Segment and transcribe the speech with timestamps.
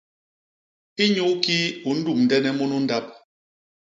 [1.03, 3.05] Inyuukii u ndumdene munu ndap?